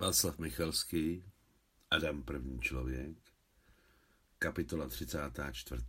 [0.00, 1.24] Václav Michalský,
[1.90, 3.16] Adam první člověk,
[4.38, 5.82] kapitola 34.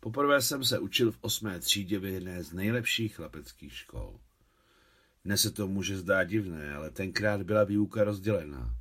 [0.00, 4.20] Poprvé jsem se učil v osmé třídě v jedné z nejlepších chlapeckých škol.
[5.24, 8.76] Dnes se to může zdát divné, ale tenkrát byla výuka rozdělená.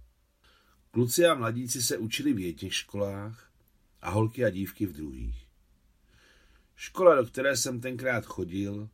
[0.92, 3.52] Kluci a mladíci se učili v jedných školách
[4.02, 5.48] a holky a dívky v druhých.
[6.76, 8.90] Škola, do které jsem tenkrát chodil,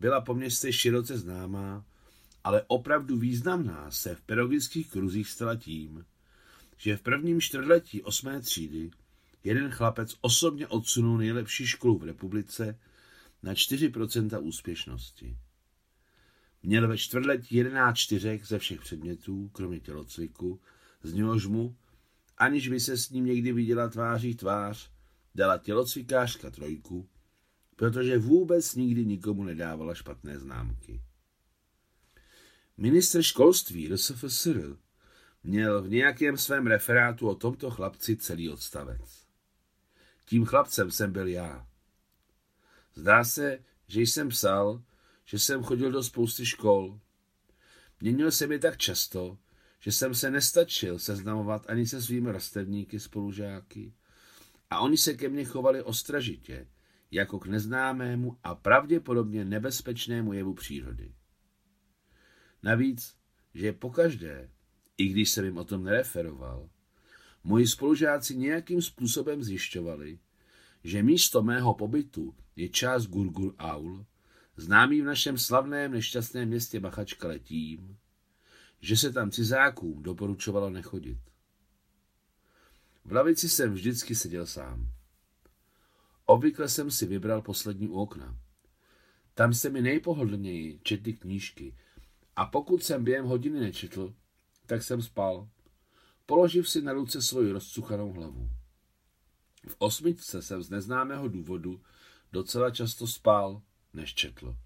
[0.00, 1.84] byla po městě široce známá
[2.48, 6.04] ale opravdu významná se v pedagogických kruzích stala tím,
[6.76, 8.90] že v prvním čtvrtletí osmé třídy
[9.44, 12.78] jeden chlapec osobně odsunul nejlepší školu v republice
[13.42, 15.36] na 4% úspěšnosti.
[16.62, 20.60] Měl ve čtvrtletí 11 čtyřek ze všech předmětů, kromě tělocviku,
[21.02, 21.76] z něhož mu,
[22.38, 24.90] aniž by se s ním někdy viděla tváří tvář,
[25.34, 27.08] dala tělocvikářka trojku,
[27.76, 31.00] protože vůbec nikdy nikomu nedávala špatné známky.
[32.80, 34.76] Ministr školství RSFSR
[35.44, 39.26] měl v nějakém svém referátu o tomto chlapci celý odstavec.
[40.24, 41.66] Tím chlapcem jsem byl já.
[42.94, 44.82] Zdá se, že jsem psal,
[45.24, 47.00] že jsem chodil do spousty škol.
[48.00, 49.38] Měnil se mi tak často,
[49.80, 53.94] že jsem se nestačil seznamovat ani se svými rastevníky spolužáky
[54.70, 56.66] a oni se ke mně chovali ostražitě,
[57.10, 61.14] jako k neznámému a pravděpodobně nebezpečnému jevu přírody.
[62.62, 63.14] Navíc,
[63.54, 64.50] že pokaždé,
[64.96, 66.68] i když jsem jim o tom nereferoval,
[67.44, 70.18] moji spolužáci nějakým způsobem zjišťovali,
[70.84, 74.06] že místo mého pobytu je část Gurgur Aul,
[74.56, 77.96] známý v našem slavném nešťastném městě Bachačkale tím,
[78.80, 81.18] že se tam cizákům doporučovalo nechodit.
[83.04, 84.92] V lavici jsem vždycky seděl sám.
[86.26, 88.38] Obvykle jsem si vybral poslední u okna.
[89.34, 91.74] Tam se mi nejpohodlněji četly knížky,
[92.38, 94.14] a pokud jsem během hodiny nečetl,
[94.66, 95.48] tak jsem spal,
[96.26, 98.50] položiv si na ruce svoji rozcuchanou hlavu.
[99.68, 101.80] V osmičce jsem z neznámého důvodu
[102.32, 103.62] docela často spal,
[103.92, 104.56] než četl.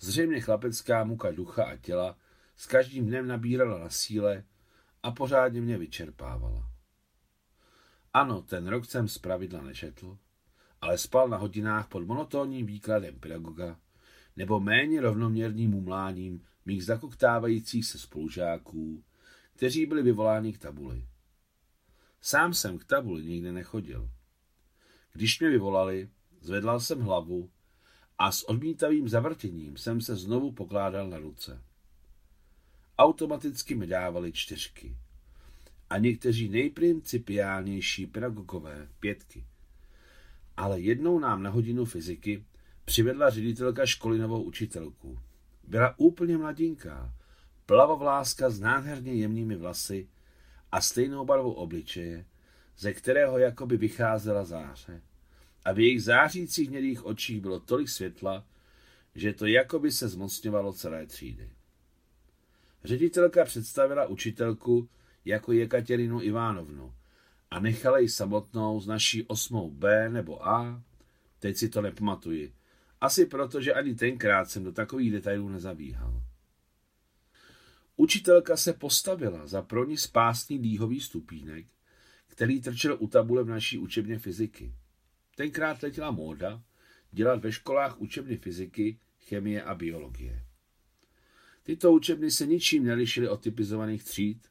[0.00, 2.16] Zřejmě chlapecká muka ducha a těla
[2.56, 4.44] s každým dnem nabírala na síle
[5.02, 6.70] a pořádně mě vyčerpávala.
[8.12, 10.18] Ano, ten rok jsem zpravidla nečetl,
[10.80, 13.80] ale spal na hodinách pod monotónním výkladem pedagoga
[14.36, 19.04] nebo méně rovnoměrným mumláním mých zakoktávajících se spolužáků,
[19.52, 21.06] kteří byli vyvoláni k tabuli.
[22.20, 24.10] Sám jsem k tabuli nikdy nechodil.
[25.12, 26.08] Když mě vyvolali,
[26.40, 27.50] zvedlal jsem hlavu
[28.18, 31.62] a s odmítavým zavrtěním jsem se znovu pokládal na ruce.
[32.98, 34.96] Automaticky mi dávali čtyřky
[35.90, 39.46] a někteří nejprincipiálnější pedagogové pětky.
[40.56, 42.44] Ale jednou nám na hodinu fyziky
[42.84, 45.18] přivedla ředitelka školy novou učitelku.
[45.64, 47.14] Byla úplně mladinká,
[47.66, 50.08] plavovláska s nádherně jemnými vlasy
[50.72, 52.24] a stejnou barvou obličeje,
[52.78, 55.02] ze kterého jakoby vycházela záře.
[55.64, 58.44] A v jejich zářících hnědých očích bylo tolik světla,
[59.14, 61.50] že to jakoby se zmocňovalo celé třídy.
[62.84, 64.88] Ředitelka představila učitelku
[65.24, 66.94] jako Jekaterinu Ivánovnu
[67.50, 70.82] a nechala ji samotnou z naší osmou B nebo A,
[71.38, 72.52] teď si to nepamatuji,
[73.02, 76.22] asi proto, že ani tenkrát jsem do takových detailů nezabíhal.
[77.96, 81.66] Učitelka se postavila za pro ní spásný dýhový stupínek,
[82.26, 84.74] který trčel u tabule v naší učebně fyziky.
[85.36, 86.62] Tenkrát letěla móda
[87.10, 90.44] dělat ve školách učebny fyziky, chemie a biologie.
[91.62, 94.48] Tyto učebny se ničím nelišily od typizovaných tříd,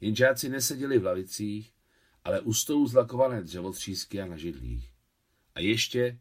[0.00, 1.72] jen žáci neseděli v lavicích,
[2.24, 4.92] ale u stolů zlakované dřevotřísky a na židlích.
[5.54, 6.18] A ještě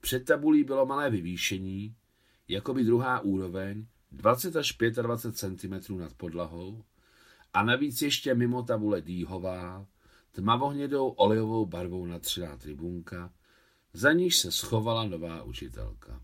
[0.00, 1.94] před tabulí bylo malé vyvýšení,
[2.48, 6.84] jako by druhá úroveň, 20 až 25 cm nad podlahou
[7.54, 9.86] a navíc ještě mimo tabule dýhová,
[10.32, 13.32] tmavohnědou olejovou barvou natřená tribunka,
[13.92, 16.22] za níž se schovala nová učitelka.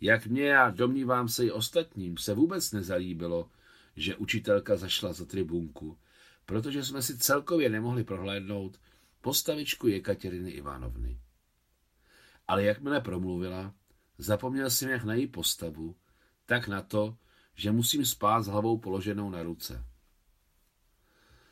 [0.00, 3.50] Jak mě a domnívám se i ostatním se vůbec nezalíbilo,
[3.96, 5.98] že učitelka zašla za tribunku,
[6.46, 8.80] protože jsme si celkově nemohli prohlédnout
[9.20, 11.18] postavičku Jekateriny Ivanovny
[12.52, 13.74] ale jakmile promluvila,
[14.18, 15.96] zapomněl jsem jak na její postavu,
[16.46, 17.16] tak na to,
[17.54, 19.84] že musím spát s hlavou položenou na ruce.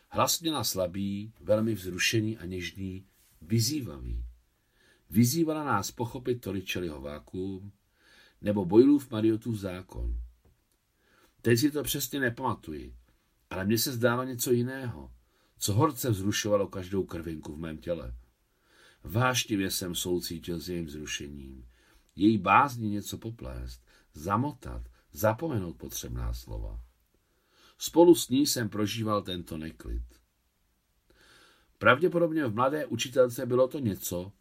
[0.09, 3.07] Hlas měla slabý, velmi vzrušený a něžný,
[3.43, 4.25] vyzývavý.
[5.11, 7.73] Vyzývala nás pochopit Toričeliho vákuum
[8.41, 10.23] nebo Boilův Mariotův zákon.
[11.43, 12.95] Teď si to přesně nepamatuji,
[13.51, 15.13] ale mně se zdálo něco jiného,
[15.59, 18.15] co horce vzrušovalo každou krvinku v mém těle.
[19.05, 21.67] Váštivě jsem soucítil s jejím zrušením.
[22.17, 24.83] Její bázni něco poplést, zamotat,
[25.13, 26.81] zapomenout potřebná slova.
[27.79, 30.03] Spolu s ní jsem prožíval tento neklid.
[31.79, 34.33] Pravděpodobně v mladé učitelce bylo to něco,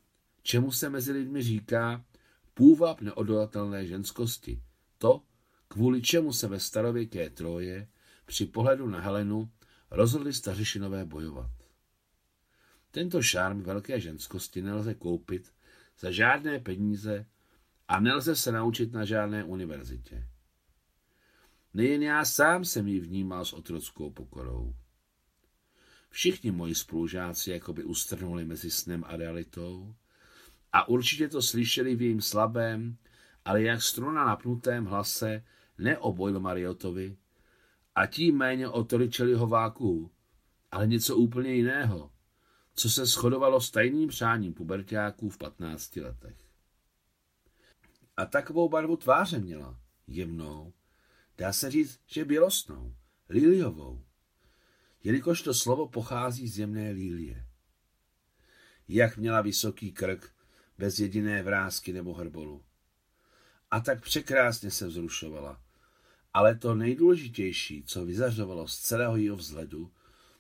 [0.44, 2.06] čemu se mezi lidmi říká
[2.54, 4.64] půvab neodolatelné ženskosti.
[4.98, 5.24] To,
[5.68, 7.88] kvůli čemu se ve starověké Troje
[8.26, 9.50] při pohledu na Helenu
[9.92, 11.52] rozhodli stařešinové bojovat.
[12.92, 15.54] Tento šárm velké ženskosti nelze koupit
[16.00, 17.26] za žádné peníze
[17.88, 20.28] a nelze se naučit na žádné univerzitě.
[21.74, 24.76] Nejen já sám jsem ji vnímal s otrockou pokorou.
[26.10, 29.96] Všichni moji spolužáci jakoby ustrnuli mezi snem a realitou
[30.74, 32.98] a určitě to slyšeli v jejím slabém,
[33.46, 35.44] ale jak struna napnutém hlase
[35.78, 37.18] ne o Boyle Mariotovi
[37.96, 40.12] a tím méně o Toričeliho váku,
[40.72, 42.12] ale něco úplně jiného,
[42.80, 46.38] co se shodovalo s tajným přáním pubertáků v 15 letech.
[48.18, 50.74] A takovou barvu tváře měla, jemnou,
[51.38, 52.96] dá se říct, že bělostnou,
[53.30, 54.04] liliovou,
[55.04, 57.46] jelikož to slovo pochází z jemné lílie.
[58.88, 60.32] Jak měla vysoký krk,
[60.78, 62.64] bez jediné vrázky nebo hrbolu.
[63.72, 65.62] A tak překrásně se vzrušovala.
[66.34, 69.92] Ale to nejdůležitější, co vyzařovalo z celého jeho vzhledu,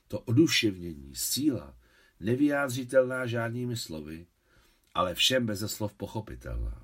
[0.07, 1.78] to oduševnění, síla,
[2.19, 4.27] nevyjádřitelná žádnými slovy,
[4.94, 6.83] ale všem beze slov pochopitelná.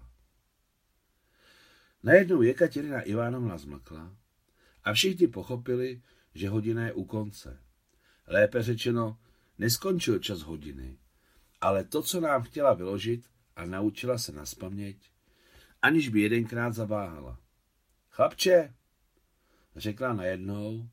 [2.04, 4.16] Najednou Jekaterina Ivanovna zmlkla
[4.84, 6.02] a všichni pochopili,
[6.36, 7.60] že hodina je u konce.
[8.28, 9.18] Lépe řečeno,
[9.58, 10.98] neskončil čas hodiny,
[11.62, 14.98] ale to, co nám chtěla vyložit a naučila se naspaměť,
[15.82, 17.40] aniž by jedenkrát zaváhala.
[18.10, 18.74] Chlapče,
[19.76, 20.90] řekla najednou,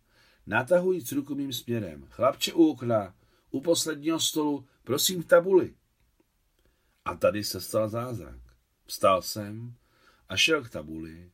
[0.47, 2.07] natahujíc ruku mým směrem.
[2.11, 3.15] Chlapče u okna,
[3.53, 5.75] u posledního stolu, prosím v tabuli.
[7.05, 8.41] A tady se stal zázrak.
[8.87, 9.75] Vstal jsem
[10.29, 11.31] a šel k tabuli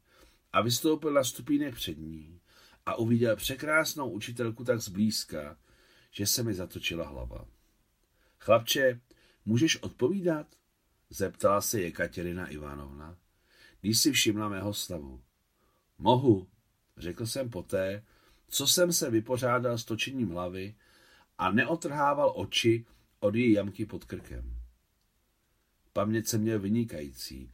[0.53, 2.41] a vystoupil na stupínek před ní
[2.87, 5.57] a uviděl překrásnou učitelku tak zblízka,
[6.11, 7.47] že se mi zatočila hlava.
[8.39, 9.01] Chlapče,
[9.45, 10.47] můžeš odpovídat?
[11.11, 13.17] Zeptala se Jekaterina Ivanovna,
[13.81, 15.23] když si všimla mého stavu.
[15.99, 16.49] Mohu,
[16.97, 18.05] řekl jsem poté,
[18.49, 20.75] co jsem se vypořádal s točením hlavy
[21.39, 22.87] a neotrhával oči
[23.21, 24.55] od její jamky pod krkem.
[25.93, 27.53] Paměť jsem měl vynikající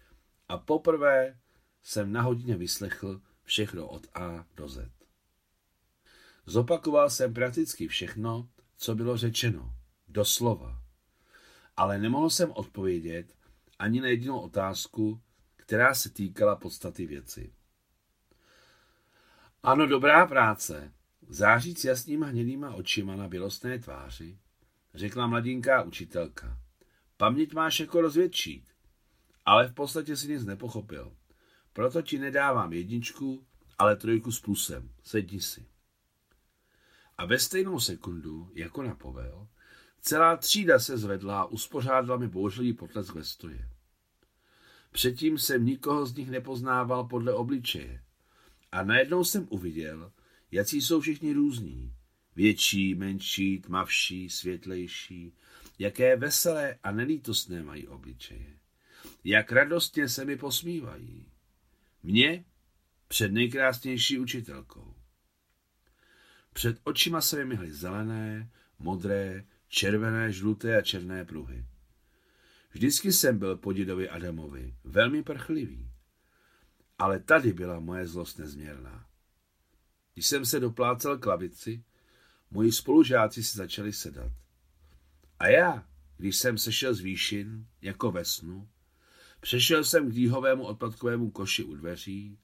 [0.48, 1.38] a poprvé
[1.82, 4.90] jsem na hodině vyslechl všechno od A do Z.
[6.46, 9.74] Zopakoval jsem prakticky všechno, co bylo řečeno,
[10.08, 10.82] doslova.
[11.76, 13.34] Ale nemohl jsem odpovědět
[13.78, 15.20] ani na jedinou otázku,
[15.56, 17.52] která se týkala podstaty věci.
[19.62, 20.92] Ano, dobrá práce.
[21.28, 24.38] Záříc jasnýma hnědýma očima na bělostné tváři,
[24.94, 26.58] řekla mladinká učitelka.
[27.16, 28.74] Paměť máš jako rozvědčík,
[29.44, 31.16] ale v podstatě si nic nepochopil.
[31.72, 33.46] Proto ti nedávám jedničku,
[33.78, 34.90] ale trojku s plusem.
[35.02, 35.66] Sedni si.
[37.18, 39.48] A ve stejnou sekundu, jako na povel,
[40.00, 43.68] celá třída se zvedla a uspořádala mi bouřlivý potlesk ve stoje.
[44.92, 48.04] Předtím jsem nikoho z nich nepoznával podle obličeje.
[48.72, 50.12] A najednou jsem uviděl,
[50.54, 51.94] jaký jsou všichni různí.
[52.36, 55.32] Větší, menší, tmavší, světlejší.
[55.78, 58.58] Jaké veselé a nelítostné mají obličeje.
[59.24, 61.26] Jak radostně se mi posmívají.
[62.02, 62.44] Mně
[63.08, 64.94] před nejkrásnější učitelkou.
[66.52, 71.64] Před očima se mi myhly zelené, modré, červené, žluté a černé pruhy.
[72.70, 75.90] Vždycky jsem byl po dědovi Adamovi velmi prchlivý.
[76.98, 79.13] Ale tady byla moje zlost nezměrná.
[80.14, 81.84] Když jsem se doplácel k lavici,
[82.50, 84.32] moji spolužáci si začali sedat.
[85.38, 88.68] A já, když jsem sešel z výšin, jako ve snu,
[89.40, 92.38] přešel jsem k dýhovému odpadkovému koši u dveří,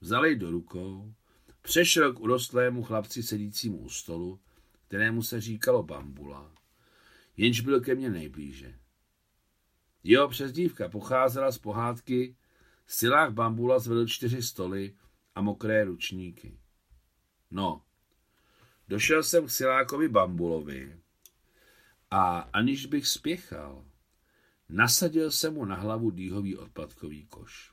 [0.00, 1.14] vzal jej do rukou,
[1.62, 4.40] přešel k urostlému chlapci sedícímu u stolu,
[4.88, 6.54] kterému se říkalo bambula,
[7.36, 8.78] jenž byl ke mně nejblíže.
[10.02, 12.36] Jeho přezdívka pocházela z pohádky
[12.86, 14.96] Silách bambula zvedl čtyři stoly
[15.34, 16.58] a mokré ručníky.
[17.50, 17.82] No,
[18.88, 21.00] došel jsem k Silákovi bambulovi
[22.10, 23.84] a aniž bych spěchal,
[24.68, 27.72] nasadil jsem mu na hlavu dýhový odpadkový koš.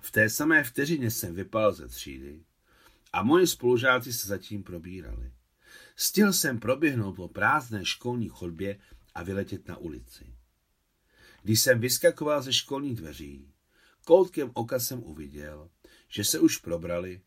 [0.00, 2.44] V té samé vteřině jsem vypal ze třídy
[3.12, 5.32] a moji spolužáci se zatím probírali.
[5.96, 8.78] Stihl jsem proběhnout po prázdné školní chodbě
[9.14, 10.34] a vyletět na ulici.
[11.42, 13.52] Když jsem vyskakoval ze školních dveří,
[14.04, 15.70] koutkem oka jsem uviděl,
[16.08, 17.20] že se už probrali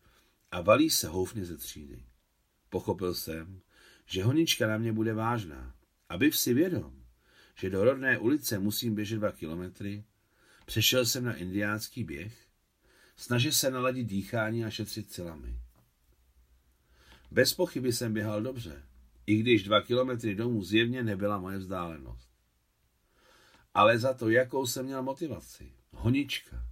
[0.54, 2.04] a valí se houfně ze třídy.
[2.70, 3.60] Pochopil jsem,
[4.06, 5.74] že honička na mě bude vážná.
[6.08, 7.02] Aby si vědom,
[7.54, 10.04] že do rodné ulice musím běžet dva kilometry,
[10.66, 12.46] přešel jsem na indiánský běh,
[13.16, 15.58] snažil se naladit dýchání a šetřit silami.
[17.30, 18.82] Bez pochyby jsem běhal dobře,
[19.26, 22.30] i když dva kilometry domů zjevně nebyla moje vzdálenost.
[23.74, 25.72] Ale za to, jakou jsem měl motivaci.
[25.92, 26.66] Honička.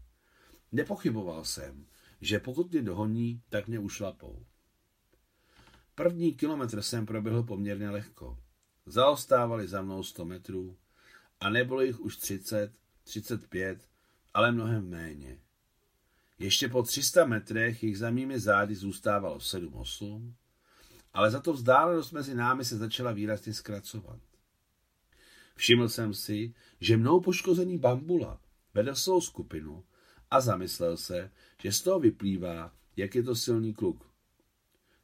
[0.72, 1.86] Nepochyboval jsem,
[2.22, 4.46] že pokud mě dohoní, tak mě ušlapou.
[5.94, 8.38] První kilometr jsem proběhl poměrně lehko.
[8.86, 10.76] Zaostávali za mnou 100 metrů
[11.40, 12.72] a nebylo jich už 30,
[13.04, 13.88] 35,
[14.34, 15.38] ale mnohem méně.
[16.38, 20.32] Ještě po 300 metrech jich za mými zády zůstávalo 7-8,
[21.12, 24.20] ale za to vzdálenost mezi námi se začala výrazně zkracovat.
[25.54, 28.40] Všiml jsem si, že mnou poškozený bambula
[28.74, 29.84] vedl svou skupinu
[30.32, 31.30] a zamyslel se,
[31.62, 34.10] že z toho vyplývá, jak je to silný kluk.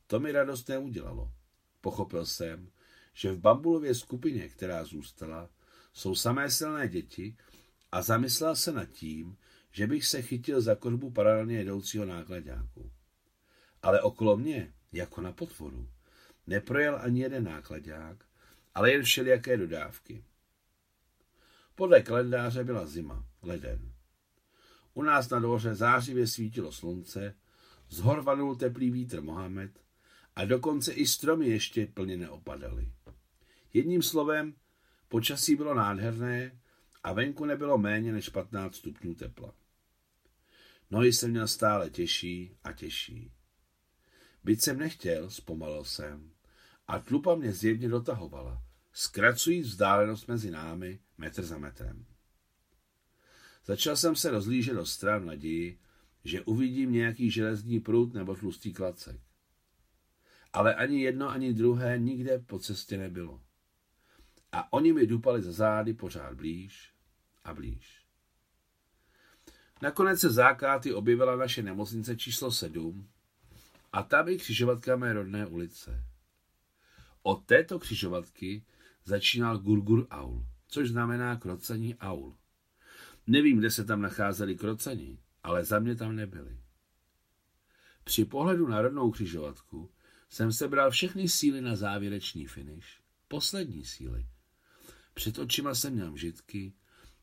[0.07, 1.33] To mi radost neudělalo.
[1.81, 2.71] Pochopil jsem,
[3.15, 5.51] že v bambulově skupině, která zůstala,
[5.93, 7.37] jsou samé silné děti
[7.93, 9.37] a zamyslel se nad tím,
[9.71, 12.91] že bych se chytil za korbu paralelně jedoucího nákladňáku.
[13.83, 15.89] Ale okolo mě, jako na potvoru,
[16.47, 18.25] neprojel ani jeden nákladňák,
[18.75, 20.25] ale jen všelijaké dodávky.
[21.75, 23.98] Podle kalendáře byla zima, leden.
[24.99, 27.35] U nás na dvoře zářivě svítilo slunce,
[27.89, 29.81] zhorvanul teplý vítr Mohamed
[30.37, 32.93] a dokonce i stromy ještě plně neopadaly.
[33.73, 34.55] Jedním slovem,
[35.09, 36.61] počasí bylo nádherné
[37.03, 39.55] a venku nebylo méně než 15 stupňů tepla.
[40.91, 43.33] Nohy jsem měl stále těžší a těžší.
[44.45, 46.33] Byť jsem nechtěl, zpomalil jsem,
[46.87, 48.63] a tlupa mě zjevně dotahovala,
[48.93, 52.07] zkracujíc vzdálenost mezi námi metr za metrem.
[53.69, 55.79] Začal jsem se rozlížet do stran naději,
[56.25, 59.21] že uvidím nějaký železný prut nebo tlustý klacek.
[60.53, 63.43] Ale ani jedno, ani druhé nikde po cestě nebylo.
[64.53, 66.93] A oni mi dupali za zády pořád blíž
[67.45, 68.03] a blíž.
[69.83, 73.09] Nakonec se zákáty objevila naše nemocnice číslo 7
[73.93, 76.05] a tam i křižovatka mé rodné ulice.
[77.23, 78.65] Od této křižovatky
[79.05, 82.37] začínal Gurgur Aul, což znamená krocení Aul.
[83.29, 86.59] Nevím, kde se tam nacházeli krocení, ale za mě tam nebyli.
[88.05, 89.91] Při pohledu na rodnou křižovatku
[90.29, 92.87] jsem sebral všechny síly na závěrečný finish,
[93.29, 94.27] poslední síly.
[95.15, 96.73] Před očima jsem měl mžitky,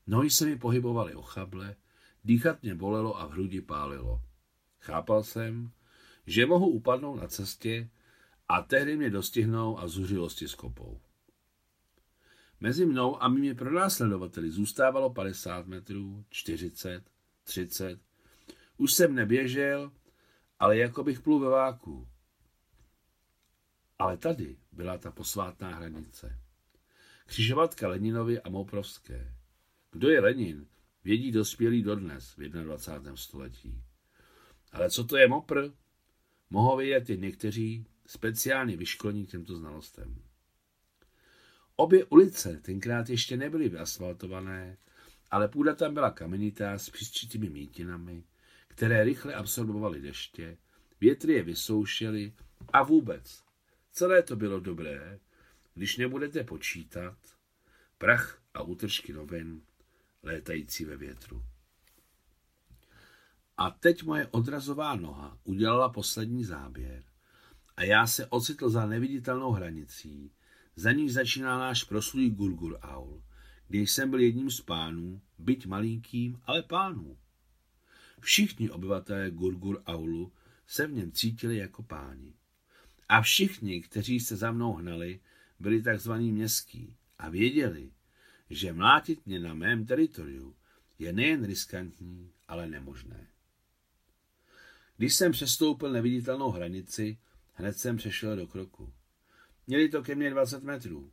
[0.07, 1.75] nohy se mi pohybovaly ochable,
[2.23, 4.21] dýchat mě bolelo a v hrudi pálilo.
[4.79, 5.71] Chápal jsem,
[6.27, 7.89] že mohu upadnout na cestě
[8.47, 11.01] a tehdy mě dostihnou a zuřilosti skopou.
[12.59, 17.03] Mezi mnou a mými pronásledovateli zůstávalo 50 metrů, 40,
[17.43, 17.99] 30.
[18.77, 19.91] Už jsem neběžel,
[20.59, 22.07] ale jako bych plul ve váku.
[23.99, 26.39] Ale tady byla ta posvátná hranice.
[27.25, 29.35] Křižovatka Leninovi a Moprovské.
[29.91, 30.67] Kdo je Lenin,
[31.03, 33.15] vědí dospělí dodnes v 21.
[33.15, 33.83] století.
[34.71, 35.71] Ale co to je Mopr?
[36.49, 40.24] Mohou vědět i někteří, speciálně vyškolení těmto znalostem.
[41.75, 44.77] Obě ulice tenkrát ještě nebyly vyasfaltované,
[45.31, 48.23] ale půda tam byla kamenitá s přístřitými mítinami,
[48.67, 50.57] které rychle absorbovaly deště,
[51.01, 52.33] větry je vysoušely
[52.73, 53.43] a vůbec.
[53.91, 55.19] Celé to bylo dobré,
[55.73, 57.17] když nebudete počítat
[57.97, 59.61] prach a útržky novin
[60.23, 61.43] létající ve větru.
[63.57, 67.03] A teď moje odrazová noha udělala poslední záběr
[67.77, 70.31] a já se ocitl za neviditelnou hranicí,
[70.75, 73.23] za ní začíná náš proslulý Gurgur Aul,
[73.67, 77.17] kde jsem byl jedním z pánů, byť malinkým, ale pánů.
[78.19, 80.31] Všichni obyvatelé Gurgur Aulu
[80.67, 82.33] se v něm cítili jako páni.
[83.09, 85.19] A všichni, kteří se za mnou hnali,
[85.59, 87.91] byli takzvaní městský a věděli,
[88.49, 90.55] že mlátit mě na mém teritoriu
[90.99, 93.27] je nejen riskantní, ale nemožné.
[94.97, 97.17] Když jsem přestoupil neviditelnou hranici,
[97.53, 98.93] hned jsem přešel do kroku.
[99.67, 101.11] Měli to ke mně 20 metrů,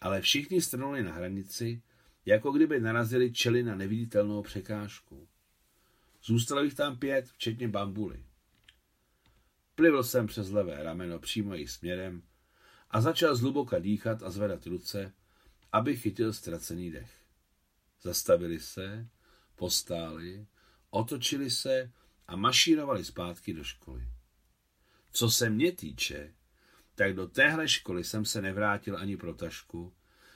[0.00, 1.82] ale všichni strnuli na hranici,
[2.26, 5.28] jako kdyby narazili čeli na neviditelnou překážku.
[6.24, 8.24] Zůstalo jich tam pět, včetně bambuly.
[9.74, 12.22] Plivl jsem přes levé rameno přímo jejich směrem
[12.90, 15.12] a začal zhluboka dýchat a zvedat ruce,
[15.72, 17.10] aby chytil ztracený dech.
[18.02, 19.08] Zastavili se,
[19.56, 20.46] postáli,
[20.90, 21.92] otočili se
[22.26, 24.08] a mašírovali zpátky do školy.
[25.10, 26.34] Co se mě týče,
[26.94, 29.92] tak do téhle školy jsem se nevrátil ani pro tašku,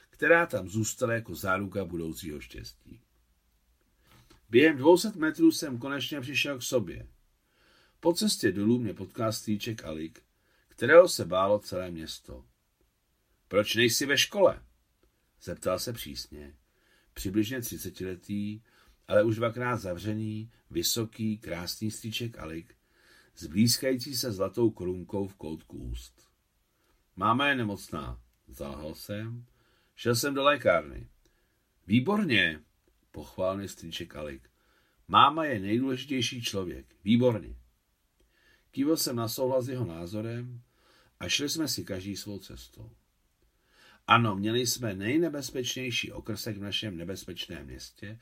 [0.09, 3.01] která tam zůstala jako záruka budoucího štěstí.
[4.49, 7.07] Během 200 metrů jsem konečně přišel k sobě.
[7.99, 10.23] Po cestě dolů mě potkal stýček Alik,
[10.67, 12.45] kterého se bálo celé město.
[13.47, 14.63] Proč nejsi ve škole?
[15.41, 16.55] Zeptal se přísně.
[17.13, 18.61] Přibližně třicetiletý,
[19.07, 22.77] ale už dvakrát zavřený, vysoký, krásný stýček Alik
[23.35, 26.27] s blízkající se zlatou korunkou v koutku úst.
[27.19, 29.45] Máma je nemocná, zalhal jsem.
[29.95, 31.07] Šel jsem do lékárny.
[31.87, 32.61] Výborně,
[33.11, 34.49] pochválně strýček Alik.
[35.07, 36.95] Máma je nejdůležitější člověk.
[37.03, 37.55] Výborně.
[38.71, 40.61] Kývil jsem na souhlas jeho názorem
[41.19, 42.91] a šli jsme si každý svou cestou.
[44.07, 48.19] Ano, měli jsme nejnebezpečnější okrsek v našem nebezpečném městě,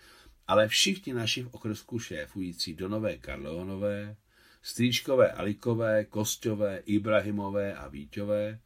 [0.48, 4.16] ale všichni naši v okrsku šéfující do Nové Karleonové,
[4.62, 8.60] Strýčkové Alikové, Kostové, Ibrahimové a Víťové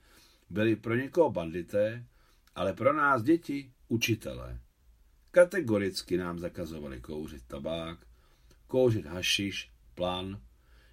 [0.50, 2.06] byli pro někoho bandité,
[2.56, 4.60] ale pro nás děti učitelé.
[5.32, 8.00] Kategoricky nám zakazovali kouřit tabák,
[8.68, 10.42] kouřit hašiš, plan,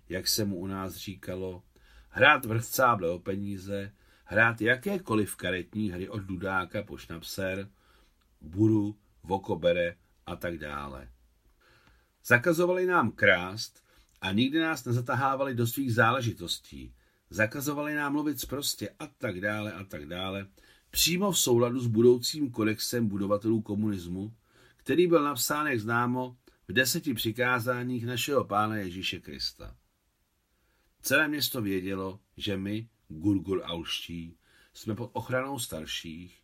[0.09, 1.63] jak se mu u nás říkalo,
[2.09, 3.93] hrát vrchcáble o peníze,
[4.25, 7.69] hrát jakékoliv karetní hry od Dudáka po Šnapser,
[8.41, 9.97] Buru, Vokobere
[10.27, 11.09] a tak dále.
[12.25, 13.85] Zakazovali nám krást
[14.21, 16.95] a nikdy nás nezatahávali do svých záležitostí.
[17.31, 20.49] Zakazovali nám mluvit prostě a tak dále a tak dále,
[20.91, 24.35] přímo v souladu s budoucím kodexem budovatelů komunismu,
[24.77, 26.37] který byl napsán, jak známo,
[26.69, 29.77] v deseti přikázáních našeho pána Ježíše Krista.
[31.03, 34.37] Celé město vědělo, že my, Gurgur Alští,
[34.75, 36.43] jsme pod ochranou starších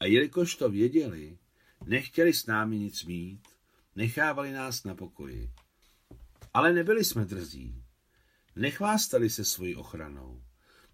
[0.00, 1.38] a jelikož to věděli,
[1.84, 3.48] nechtěli s námi nic mít,
[3.96, 5.50] nechávali nás na pokoji.
[6.54, 7.82] Ale nebyli jsme drzí.
[8.56, 10.42] Nechvástali se svojí ochranou.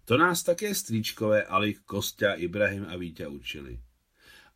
[0.05, 3.79] To nás také strýčkové Alik, Kostя, Ibrahim a Vítě učili.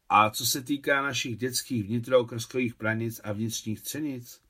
[0.10, 4.42] A co se týká našich dětských vnitrookrskových pranic a vnitřních třenic,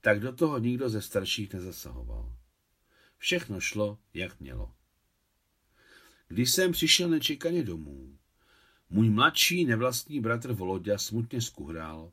[0.00, 2.32] tak do toho nikdo ze starších nezasahoval.
[3.16, 4.74] Všechno šlo, jak mělo.
[6.28, 8.18] Když jsem přišel nečekaně domů,
[8.90, 12.12] můj mladší nevlastní bratr Volodya smutně skuhrál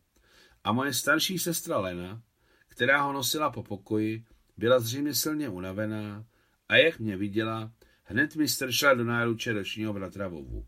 [0.63, 2.24] a moje starší sestra Lena,
[2.67, 4.25] která ho nosila po pokoji,
[4.58, 6.26] byla zřejmě silně unavená
[6.70, 7.72] a jak mě viděla,
[8.04, 10.65] hned mi strčila do náruče ročního bratra Vovu.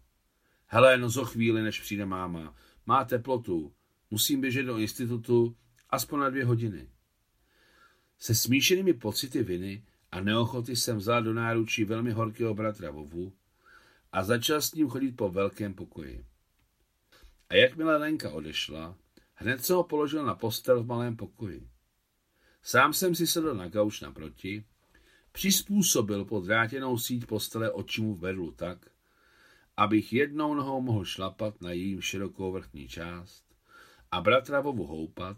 [0.66, 2.56] Hele, no zo chvíli, než přijde máma.
[2.86, 3.74] Má teplotu.
[4.12, 5.56] Musím běžet do institutu
[5.90, 6.90] aspoň na dvě hodiny.
[8.20, 13.34] Se smíšenými pocity viny a neochoty jsem vzal do náručí velmi horkého bratra Vovu
[14.12, 16.26] a začal s ním chodit po velkém pokoji.
[17.50, 18.98] A jakmile Lenka odešla,
[19.34, 21.70] hned se ho položil na postel v malém pokoji.
[22.70, 24.66] Sám jsem si sedl na gauč naproti,
[25.32, 28.90] přizpůsobil pod drátěnou síť postele očimu vedlu tak,
[29.78, 33.44] abych jednou nohou mohl šlapat na jejím širokou vrchní část
[34.12, 35.38] a bratravovu houpat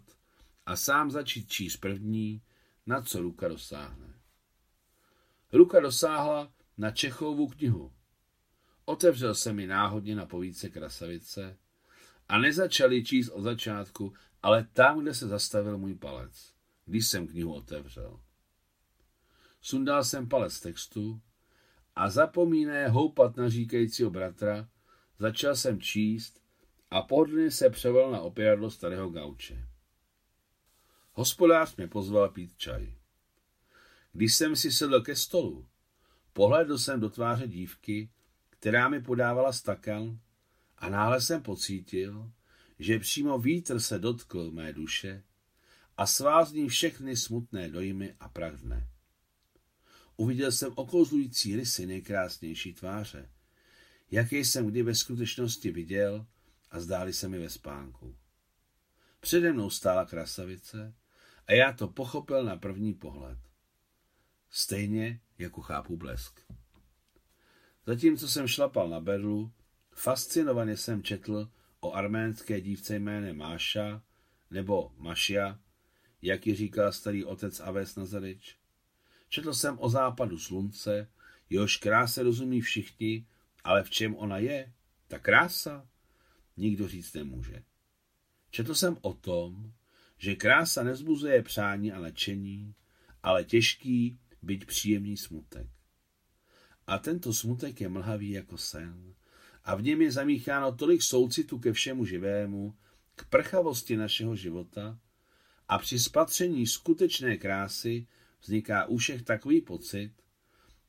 [0.66, 2.42] a sám začít číst první,
[2.86, 4.14] na co ruka dosáhne.
[5.52, 7.92] Ruka dosáhla na Čechovu knihu.
[8.84, 11.58] Otevřel se mi náhodně na povídce krasavice
[12.28, 14.12] a nezačali číst od začátku,
[14.42, 16.59] ale tam, kde se zastavil můj palec,
[16.90, 18.20] když jsem knihu otevřel.
[19.60, 21.20] Sundal jsem palec textu
[21.96, 24.68] a zapomíné houpat na říkajícího bratra,
[25.18, 26.40] začal jsem číst
[26.90, 29.68] a pohodlně se převal na opěradlo starého gauče.
[31.12, 32.94] Hospodář mě pozval pít čaj.
[34.12, 35.68] Když jsem si sedl ke stolu,
[36.32, 38.10] pohledl jsem do tváře dívky,
[38.50, 40.20] která mi podávala stakan
[40.78, 42.32] a náhle jsem pocítil,
[42.78, 45.22] že přímo vítr se dotkl mé duše
[46.00, 48.88] a svázní všechny smutné dojmy a prach dne.
[50.16, 53.30] Uviděl jsem okouzlující rysy nejkrásnější tváře,
[54.10, 56.26] jaké jsem kdy ve skutečnosti viděl
[56.70, 58.16] a zdáli se mi ve spánku.
[59.20, 60.94] Přede mnou stála krasavice
[61.46, 63.38] a já to pochopil na první pohled.
[64.50, 66.40] Stejně jako chápu blesk.
[67.86, 69.52] Zatímco jsem šlapal na berlu,
[69.94, 74.02] fascinovaně jsem četl o arménské dívce jménem Máša
[74.50, 75.58] nebo Mašia,
[76.22, 78.56] jak ji říkal starý otec Aves Nazarič.
[79.28, 81.08] Četl jsem o západu slunce,
[81.50, 83.26] jehož kráse rozumí všichni,
[83.64, 84.72] ale v čem ona je,
[85.08, 85.88] ta krása,
[86.56, 87.62] nikdo říct nemůže.
[88.50, 89.72] Četl jsem o tom,
[90.18, 92.74] že krása nezbuzuje přání a nadšení,
[93.22, 95.66] ale těžký, byť příjemný smutek.
[96.86, 99.14] A tento smutek je mlhavý jako sen.
[99.64, 102.76] A v něm je zamícháno tolik soucitu ke všemu živému,
[103.14, 104.98] k prchavosti našeho života
[105.70, 108.06] a při spatření skutečné krásy
[108.40, 110.12] vzniká u všech takový pocit,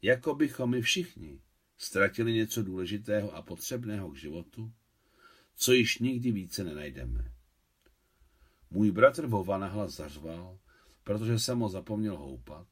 [0.01, 1.41] jako bychom my všichni
[1.77, 4.71] ztratili něco důležitého a potřebného k životu,
[5.55, 7.31] co již nikdy více nenajdeme.
[8.71, 10.59] Můj bratr Vova nahlas zařval,
[11.03, 12.67] protože jsem ho zapomněl houpat.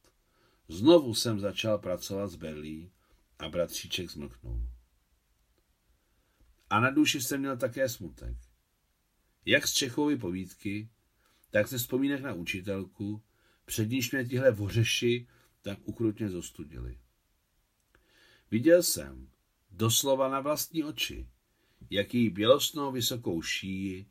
[0.67, 2.91] Znovu jsem začal pracovat s Berlí
[3.39, 4.69] a bratříček zmlknul.
[6.69, 8.38] A na duši jsem měl také smutek.
[9.45, 10.89] Jak z Čechovy povídky,
[11.49, 13.21] tak ze vzpomínek na učitelku,
[13.65, 15.27] před níž mě tihle vořeši
[15.62, 16.97] tak ukrutně zostudili.
[18.51, 19.29] Viděl jsem,
[19.71, 21.27] doslova na vlastní oči,
[21.89, 24.05] jaký bělostnou vysokou šíji,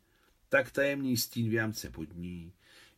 [0.49, 2.53] tak tajemný stín v jámce pod ní,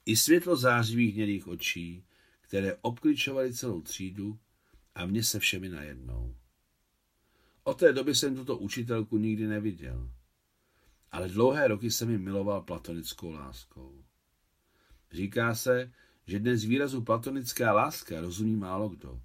[0.06, 2.06] i světlo zářivých hnědých očí,
[2.42, 4.40] které obkličovaly celou třídu
[4.96, 6.36] a mě se všemi najednou.
[7.64, 10.12] Od té doby jsem tuto učitelku nikdy neviděl,
[11.12, 14.01] ale dlouhé roky jsem mi miloval platonickou láskou.
[15.12, 15.92] Říká se,
[16.28, 19.22] že dnes výrazu platonická láska rozumí málo kdo,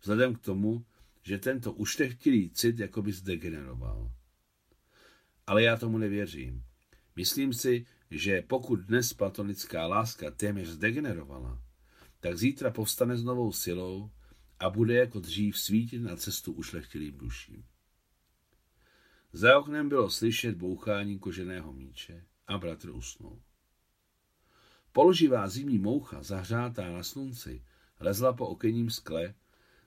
[0.00, 0.84] vzhledem k tomu,
[1.22, 4.12] že tento uštechtilý cit jakoby zdegeneroval.
[5.46, 6.64] Ale já tomu nevěřím.
[7.16, 11.62] Myslím si, že pokud dnes platonická láska téměř zdegenerovala,
[12.20, 14.10] tak zítra povstane s novou silou
[14.58, 17.64] a bude jako dřív svítit na cestu ušlechtilým duším.
[19.32, 23.42] Za oknem bylo slyšet bouchání koženého míče a bratr usnul.
[24.96, 27.62] Položivá zimní moucha, zahřátá na slunci,
[28.00, 29.34] lezla po okenním skle,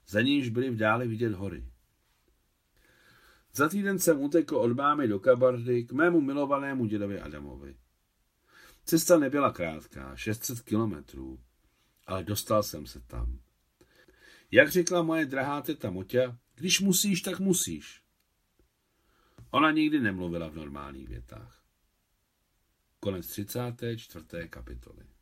[0.07, 1.65] za níž byly v dále vidět hory.
[3.53, 7.75] Za týden jsem utekl od mámy do Kabardy k mému milovanému dědovi Adamovi.
[8.85, 11.39] Cesta nebyla krátká, 600 kilometrů,
[12.07, 13.39] ale dostal jsem se tam.
[14.51, 18.01] Jak řekla moje drahá teta Moťa, když musíš, tak musíš.
[19.51, 21.58] Ona nikdy nemluvila v normálních větách.
[22.99, 24.47] Konec 34.
[24.47, 25.18] kapitoly.